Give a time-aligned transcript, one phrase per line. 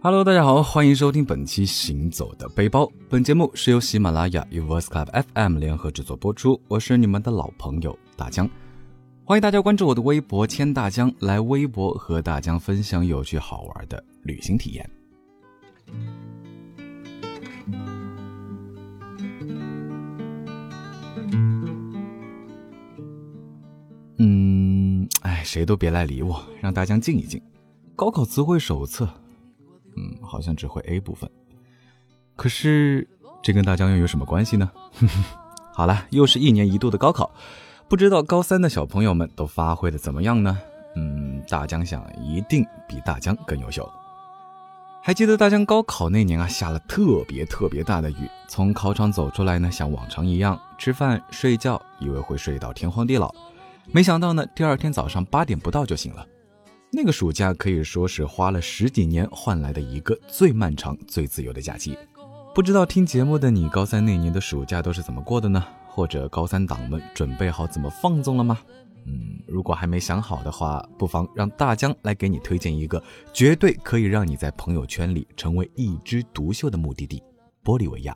[0.00, 2.84] Hello，大家好，欢迎收听本期《行走的背包》。
[3.08, 6.60] 本节目是由喜马拉雅与 Voice Club FM 联合制作播出。
[6.68, 8.48] 我是你们的老朋友大江，
[9.24, 14.90] 欢迎大家关注我的微博“千大江”，来微博和大江分享有趣好玩的旅行体验。
[25.42, 27.42] 谁都别来理我，让大江静一静。
[27.96, 29.08] 高考词汇手册。
[29.94, 31.30] 嗯，好像只会 A 部分，
[32.34, 33.06] 可是
[33.42, 34.70] 这跟大江又有什么关系呢？
[35.74, 37.30] 好了，又是一年一度的高考，
[37.88, 40.58] 不知道高三的小朋友们都发挥的怎么样呢？
[40.96, 43.86] 嗯，大江想一定比大江更优秀。
[45.02, 53.34] 还记得大江高考那年啊，下了特别特别大的雨，从考场走出来呢，像往常一样吃饭睡觉，以为会睡到天荒地老，
[53.90, 56.26] 没想到呢，第二天早上八点不到就醒了。
[56.92, 61.96] 那个暑假可以说是花了十几年换来的一个最漫长、最自由的假期。
[62.54, 65.64] 不知道听节目的你，高三那年的暑假都是怎么过的呢？
[65.88, 68.58] 或者高三党们准备好怎么放纵了吗？
[69.06, 77.22] 嗯，如果还没想好的话，不妨让大江来给你推荐一个绝对可以让你在朋友圈里成为一枝独秀的目的地——
[77.64, 78.14] 玻利维亚。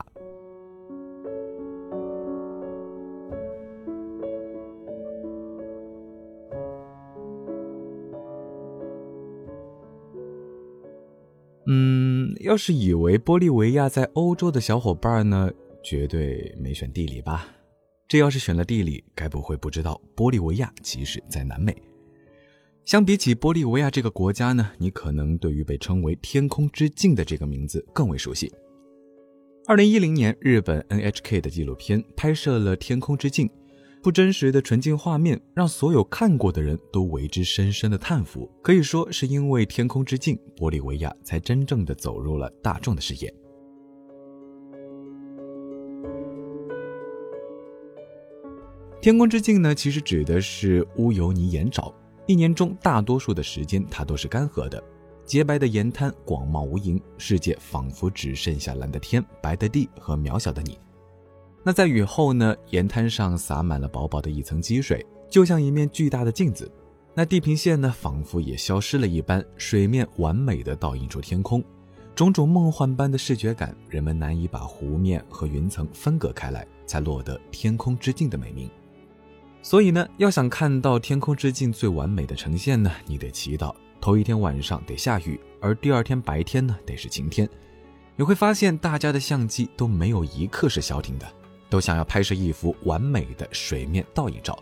[12.47, 15.51] 要是以为玻利维亚在欧洲的小伙伴呢，
[15.83, 17.45] 绝对没选地理吧？
[18.07, 21.75] 这要是选了地理，该不会不知道玻利维亚其实在南美。
[22.85, 28.49] 相比起玻利维亚这个国家呢，你可能对于被称为“天空之镜”的这个名字更为熟悉。
[29.65, 33.45] 二零一零年，日本 NHK 的纪录片拍摄了《天空之镜》。
[34.07, 38.49] 不真实的纯净画面，让所有看过的人都为之深深的叹服。
[38.61, 43.33] 可以说，是因为《天空之镜》，玻利维亚才真正的走入了大众的视野。
[49.01, 51.93] 天空之镜呢，其实指的是乌尤尼盐沼。
[52.27, 54.81] 一年中大多数的时间，它都是干涸的，
[55.25, 60.79] 洁白的盐滩广袤无垠，世界仿佛只剩下蓝的天、白的地和渺小的你。
[61.67, 62.55] 那在雨后呢？
[62.69, 66.71] 沿滩上洒满了薄薄的一层积水，就像一面巨大的镜子。
[67.13, 71.61] 那地平线呢，仿佛也消失了一般，水面完美的倒映出天空，
[72.15, 78.69] 种种梦幻般的视觉感，人们难以把湖面和云层分隔开来，才落得“天空之镜”的美名。
[79.61, 87.45] 所以呢，要想看到天空之镜最完美的呈现呢，你得祈祷头一天晚上得下雨，而第二天白天呢得是晴天。
[88.15, 91.27] 你会发现，大家的相机都没有一刻是消停的。
[91.69, 94.57] 都想要拍摄一幅完美的水面倒影照。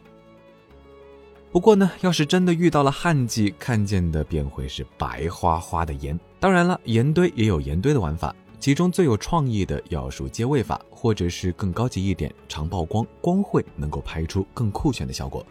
[1.52, 6.20] 不过呢，要是真的遇到了旱季，看见的便会是白花花的盐。
[6.40, 15.46] 当然了，盐堆也有盐堆的玩法，其中最有创意的要数接位法，或者是更高级一点，长曝光，光绘能够拍出更酷炫的效果。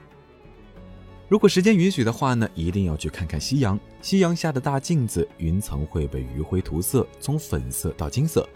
[1.26, 3.80] 如果时间允许的话呢，一定要去看看夕阳。
[4.02, 8.46] 夕阳下的大镜子，云层会被余晖涂色，从粉色到金色。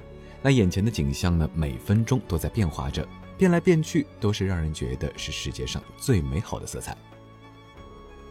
[0.42, 3.06] 那眼前的景象呢，每分钟都在变化着，
[3.36, 6.96] 变来变去，都是让人觉得是世界上最美好的色彩。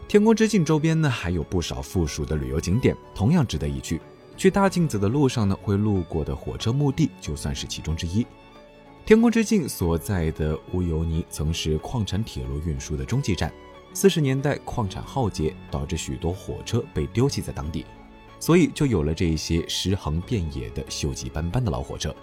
[0.06, 4.00] 天空之镜周边呢，还有不少附属的旅游景点，同样值得一去。
[4.38, 8.26] 去大镜子的路上呢，会路过的火车墓地就算是其中之一。
[9.04, 13.52] 天空之镜所在的乌尤尼曾是矿产铁路运输的中继站，
[13.92, 17.84] 四十年代矿产浩劫，导致许多火车被丢弃在当地。
[18.40, 22.14] 所以就有了这些尸横遍野的锈迹斑斑的老火车。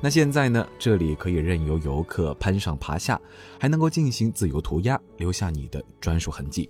[0.00, 0.66] 那现在呢？
[0.78, 3.18] 这里可以任由游客攀上爬下，
[3.58, 6.68] 还能够进行自由涂鸦，留下你的专属痕迹。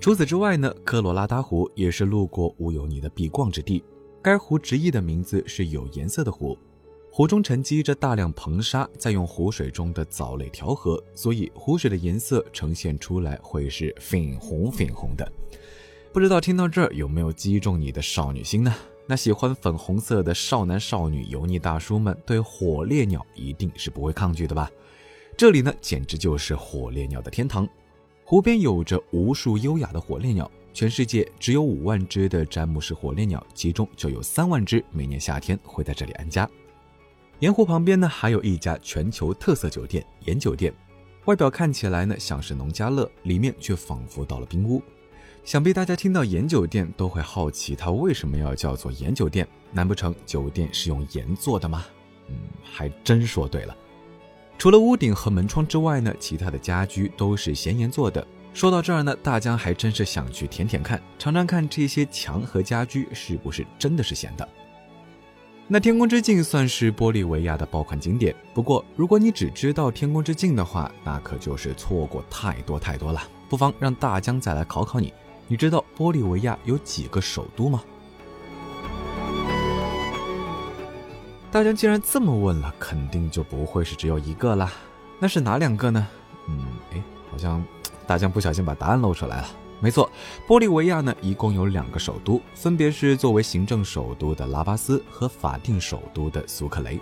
[0.00, 3.82] 除此之外呢，科罗拉达湖也是路过乌尤尼的必逛之地。
[4.22, 6.56] 该湖直译的名字是有颜色的湖。
[7.12, 15.30] 湖中沉积着大量硼砂，再用湖水中的藻类调和，所以湖水的颜色呈现出来会是粉红粉红的。
[16.12, 18.72] 不知道听到这儿有没有击中你的少女心呢？
[19.06, 24.70] 那喜欢粉红色的少男少女、油腻大叔们对火烈鸟一定是不会抗拒的吧？
[25.36, 27.68] 这里呢，简直就是火烈鸟的天堂。
[28.24, 36.48] 湖边有着无数优雅的火烈鸟，全世界只有五万只的詹姆士火烈鸟，其中就有三万只每年夏天会在这里安家。
[37.40, 40.70] 盐湖旁边呢，还有一家全球特色酒店——盐酒店。
[41.24, 44.82] 外表看起来呢像是农家乐，里面却仿佛到了冰屋。
[45.42, 49.48] 想必大家听到盐酒店都会好奇，它为什么要叫做盐酒店？
[49.72, 51.86] 难不成酒店是用盐做的吗？
[52.28, 53.74] 嗯，还真说对了。
[54.58, 58.26] 除了屋顶和门窗之外呢，其他的家居都是咸盐做的。
[58.52, 64.46] 说到这儿呢，大江还真是想去舔舔看，尝尝看这些墙和家居是不是真的是咸的。
[65.72, 73.22] 那天空之镜算是玻利维亚的爆款景点，不过如果你只知道天空之镜的话，那可就是错过太多太多了。
[73.48, 75.14] 不妨让大江再来考考你，
[75.46, 77.84] 你知道玻利维亚有几个首都吗？
[81.52, 84.72] 大江既然这么问了，肯定就不会是只有一个啦。
[85.20, 86.04] 那是哪两个呢？
[86.48, 87.00] 嗯，哎，
[87.30, 87.64] 好像
[88.08, 89.48] 大江不小心把答案露出来了。
[89.80, 90.10] 没错，
[90.46, 97.00] 玻利维亚呢一共有两个首都，分别是作为行政首都的拉巴斯和法定首都的苏克雷。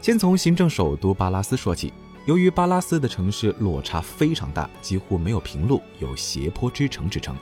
[0.00, 1.92] 先从行政首都巴拉斯说起，
[2.26, 7.36] 由于巴拉斯的城市落差非常大，几乎没有平路，有斜坡之城之称，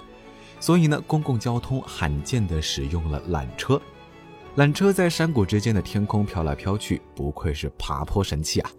[0.60, 3.80] 所以呢，公共交通罕见的使用了缆车。
[4.56, 8.70] 缆车在山谷之间的天空飘来飘去，不愧是爬坡神器啊！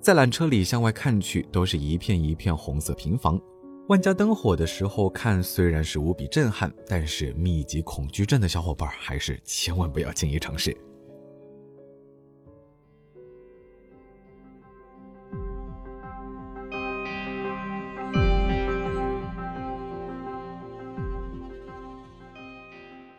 [0.00, 3.40] 在缆车里向外看去，都是一片一片红色平房。
[3.86, 10.74] 万家灯火的时候看，虽然是无比震撼，但是密集恐惧症的小伙伴还是千万不要轻易尝试。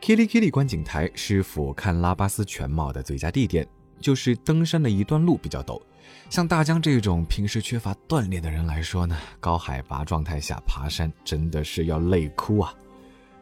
[0.02, 3.68] Kili Kili 观景台是俯瞰拉巴斯全貌的最佳地点，
[4.00, 5.81] 就是登山的一段路比较陡。
[6.30, 12.74] 像大江这种平时缺乏锻炼的人来说呢，高海拔状态下爬山真的是要累哭啊！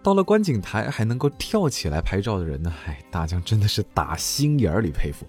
[0.02, 5.26] 到了观景台还能够跳起来拍照的人呢，哎，大江真的是打心眼里佩服。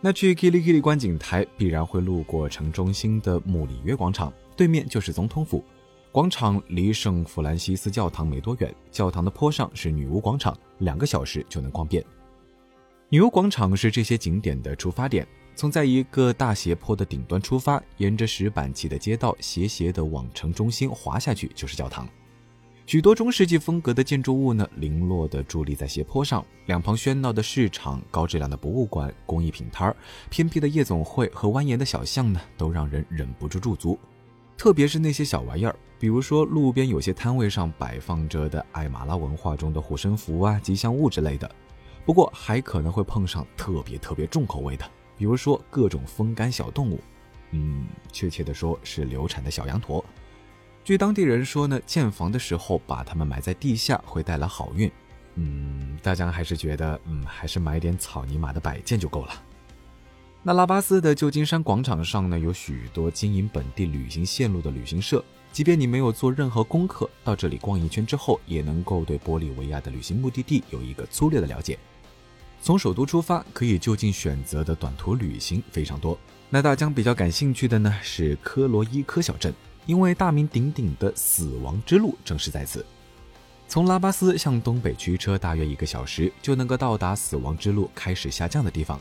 [0.00, 5.62] 那去 Kili Kili 观景台必然会路过城中心的穆里约广场，对面就是总统府。
[6.12, 12.04] 广场离圣弗兰西斯教堂没多远，教堂的坡上是女巫广场，两个小时就能逛遍。
[13.10, 15.26] 女巫广场是这些景点的出发点。
[15.56, 22.08] 从在一个大斜坡的顶端出发，沿着石板砌的街道斜斜的往城中心滑下去，就是教堂。
[22.86, 29.96] 许多中世纪风格的建筑物呢，零落的伫立在斜坡上，两旁喧闹的市场、高质量的博物馆、工艺品摊儿、
[30.28, 33.96] 偏僻的夜总会和蜿蜒的小巷呢，都让人忍不住驻足。
[34.56, 41.48] 特别是那些小玩意儿，比如说路边有些摊位上摆放着的艾马拉文化中的护身符啊、吉祥物之类的。
[42.04, 44.84] 不过还可能会碰上特别特别重口味的。
[45.16, 47.00] 比如说各种风干小动物，
[47.52, 50.04] 嗯，确切的说是流产的小羊驼。
[50.82, 54.90] 据当地人说呢，建房的时候把它们埋在地下会带来好运。
[55.36, 59.32] 嗯，大家还是觉得，嗯，还是买点草泥马的摆件就够了。
[60.42, 71.78] 那拉巴斯的旧金山广场上呢，有许多经营本地旅行线路的旅行社，即便你没有做任何功课，到这里逛一圈之后，也能够对玻利维亚的旅行目的地有一个粗略的了解。
[72.64, 76.18] 从首都出发，可以就近选择的短途旅行非常多。
[76.48, 79.52] 那大江比较感兴趣的呢是科罗伊科小镇，
[79.84, 82.82] 因为大名鼎鼎的死亡之路正是在此。
[83.68, 88.98] 从拉巴斯向东北驱车大约一个小时，就能够到达死亡之路开始下降的地方，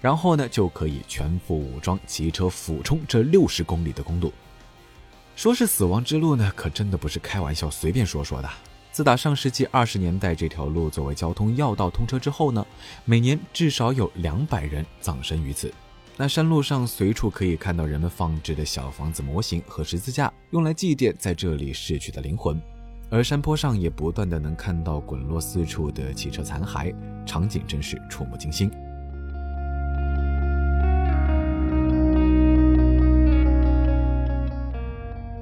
[0.00, 4.32] 然后呢就可以全副武装骑车俯冲这六十公里的公路。
[5.36, 8.50] 说是死亡之路呢，可真的不是开玩笑随便说说的。
[8.94, 12.64] 自打上世纪二十年代这条路作为交通要道通车之后呢，
[13.04, 15.74] 每年至少有两百人葬身于此。
[16.16, 22.62] 那山路上随处可以看到人们放置的小房子模型和十字架，用来祭奠在这里逝去的灵魂。
[23.10, 26.94] 而山坡上也不断的能看到滚落四处的汽车残骸，
[27.26, 28.70] 场景真是触目惊心。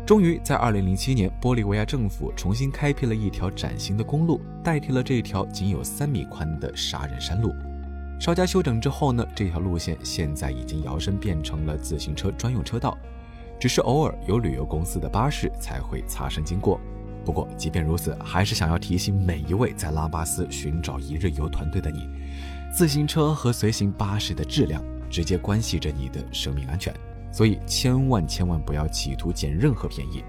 [0.05, 7.55] 终于在2007年，玻利维亚政府重新开辟了一条崭新的公路，代替了这条仅有三米宽的杀人山路。
[8.19, 12.99] 稍加修整之后呢，这条路线现在已经摇身变成了自行车专用车道，
[13.61, 16.81] 只是偶尔有旅游公司的巴士才会擦身经过。
[17.25, 22.09] 不过，即便如此，还是想要提醒每一位在拉巴斯寻找一日游团队的你：
[22.77, 26.93] 自行车和随行巴士的质量直接关系着你的生命安全。
[27.33, 30.23] 所以千万千万不要企图捡任何便宜。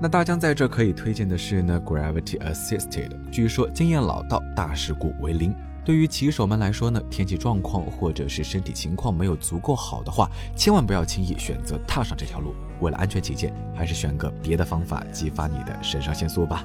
[0.00, 5.54] 那大江在这可以推荐的是呢，Gravity Assisted，据说经验老道，大事故为零。
[5.84, 12.54] 对于骑手们来说呢，天气状况或者是身体情况没有足够好的话，千万不要轻易选择踏上这条路。
[12.80, 16.64] 为了安全起见，还是选个别的方法激发你的肾上腺素吧。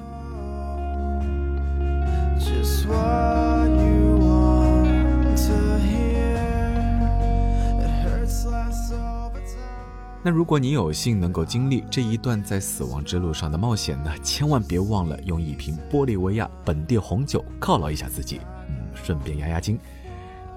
[10.22, 19.78] 那如果你有幸能够经历这一段在死亡之路上的冒险呢，千万别忘了用一瓶玻利维亚本地红酒犒劳一下自己，嗯，顺便压压惊。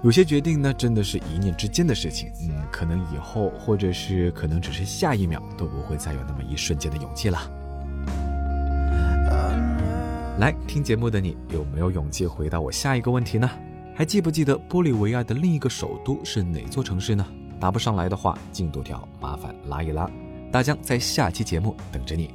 [0.02, 7.38] 有些决定呢，真的是一念之间的事情，嗯，可能以后或者是可能只是下一秒都不会再有那么一瞬间的勇气了。
[10.38, 13.48] 来听节目的你有没有勇气回答我下一个问题呢？
[13.94, 17.24] 还记不记得玻利维亚的另一个首都是哪座城市呢？
[17.64, 20.06] 答不上来的话，进度条麻烦拉一拉。
[20.52, 22.28] 大江在下期节目等着你。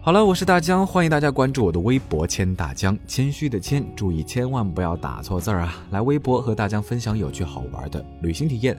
[0.00, 5.74] 好了，我是大江，欢迎大家关注我的微博“谦大江”，谦虚的谦，注意千万不要打错字儿啊！
[5.90, 8.78] 来微博和大江分享有趣好玩的旅行体验。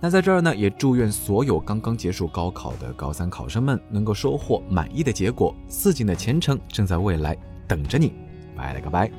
[0.00, 7.34] 那在这儿呢，也祝愿所有刚刚结束高考的高三考生们能够收获满意的结果，似锦的前程正在未来
[7.66, 8.12] 等着你。
[8.54, 9.10] 拜了个拜。